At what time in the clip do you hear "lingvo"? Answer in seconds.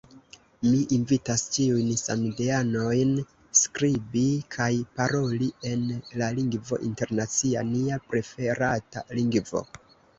6.41-6.83, 9.19-9.69